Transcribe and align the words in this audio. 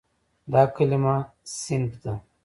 دا 0.51 0.61
کلمه 0.75 1.15
"صنف" 1.61 1.93
ده. 2.03 2.13